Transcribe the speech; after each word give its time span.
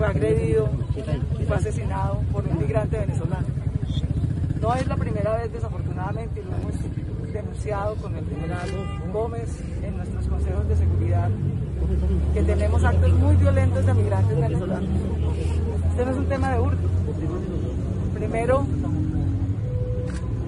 fue 0.00 0.08
agredido 0.08 0.70
y 1.38 1.44
fue 1.44 1.56
asesinado 1.56 2.22
por 2.32 2.48
un 2.48 2.58
migrante 2.58 2.98
venezolano. 2.98 3.46
No 4.58 4.74
es 4.74 4.86
la 4.86 4.96
primera 4.96 5.36
vez, 5.36 5.52
desafortunadamente, 5.52 6.40
y 6.40 6.44
lo 6.44 6.56
hemos 6.56 7.30
denunciado 7.30 7.96
con 7.96 8.16
el 8.16 8.26
general 8.26 8.70
Gómez 9.12 9.62
en 9.82 9.98
nuestros 9.98 10.26
consejos 10.26 10.66
de 10.68 10.76
seguridad, 10.76 11.28
que 12.32 12.42
tenemos 12.42 12.82
actos 12.82 13.12
muy 13.12 13.36
violentos 13.36 13.84
de 13.84 13.92
migrantes 13.92 14.40
venezolanos. 14.40 14.88
Este 15.90 16.04
no 16.06 16.10
es 16.12 16.16
un 16.16 16.26
tema 16.30 16.50
de 16.50 16.60
hurto. 16.60 16.88
Primero 18.14 18.66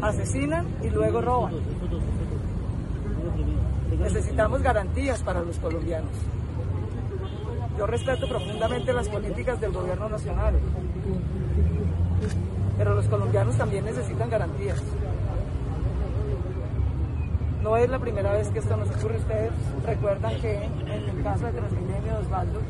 asesinan 0.00 0.64
y 0.82 0.88
luego 0.88 1.20
roban. 1.20 1.52
Necesitamos 4.00 4.62
garantías 4.62 5.22
para 5.22 5.42
los 5.42 5.58
colombianos. 5.58 6.12
Yo 7.82 7.86
respeto 7.88 8.28
profundamente 8.28 8.92
las 8.92 9.08
políticas 9.08 9.60
del 9.60 9.72
gobierno 9.72 10.08
nacional, 10.08 10.54
pero 12.78 12.94
los 12.94 13.08
colombianos 13.08 13.58
también 13.58 13.84
necesitan 13.84 14.30
garantías. 14.30 14.80
No 17.60 17.76
es 17.76 17.90
la 17.90 17.98
primera 17.98 18.34
vez 18.34 18.50
que 18.50 18.60
esto 18.60 18.76
nos 18.76 18.88
ocurre. 18.88 19.18
Ustedes 19.18 19.50
recuerdan 19.84 20.40
que 20.40 20.64
en 20.64 21.08
el 21.08 21.22
caso 21.24 21.46
de 21.46 21.52
Transmilenio 21.54 22.18
Osvaldo, 22.20 22.60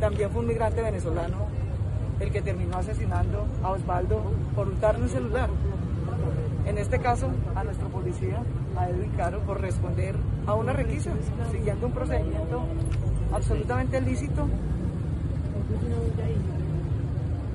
también 0.00 0.28
fue 0.32 0.40
un 0.40 0.48
migrante 0.48 0.82
venezolano 0.82 1.36
el 2.18 2.32
que 2.32 2.42
terminó 2.42 2.78
asesinando 2.78 3.46
a 3.62 3.70
Osvaldo 3.70 4.22
por 4.56 4.66
hurtarle 4.66 5.04
un 5.04 5.08
celular. 5.08 5.50
En 6.66 6.78
este 6.78 6.98
caso, 6.98 7.28
a 7.54 7.64
nuestro 7.64 7.88
policía, 7.88 8.42
a 8.76 8.88
Edwin 8.88 9.10
Caro, 9.16 9.40
por 9.40 9.60
responder 9.60 10.14
a 10.46 10.54
una 10.54 10.72
requisa, 10.72 11.10
siguiendo 11.50 11.86
un 11.86 11.92
procedimiento 11.92 12.64
absolutamente 13.32 14.00
lícito. 14.00 14.48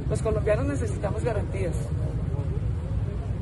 Los 0.10 0.22
colombianos 0.22 0.68
necesitamos 0.68 1.24
garantías. 1.24 1.76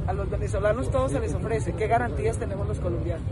A 0.07 0.13
los 0.13 0.29
venezolanos 0.29 0.89
todo 0.91 1.09
se 1.09 1.19
les 1.19 1.33
ofrece. 1.33 1.73
¿Qué 1.73 1.87
garantías 1.87 2.37
tenemos 2.37 2.67
los 2.67 2.79
colombianos? 2.79 3.25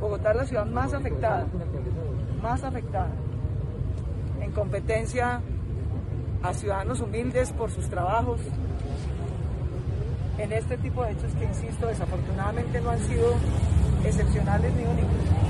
Bogotá 0.00 0.30
es 0.30 0.36
la 0.36 0.46
ciudad 0.46 0.66
más 0.66 0.92
afectada, 0.92 1.46
más 2.42 2.64
afectada 2.64 3.10
en 4.40 4.50
competencia 4.52 5.40
a 6.42 6.54
ciudadanos 6.54 7.00
humildes 7.00 7.52
por 7.52 7.70
sus 7.70 7.88
trabajos, 7.88 8.40
en 10.42 10.52
este 10.52 10.76
tipo 10.78 11.04
de 11.04 11.12
hechos 11.12 11.32
que, 11.38 11.44
insisto, 11.44 11.86
desafortunadamente 11.86 12.80
no 12.80 12.90
han 12.90 13.00
sido 13.00 13.34
excepcionales 14.04 14.72
ni 14.74 14.84
únicos. 14.84 15.49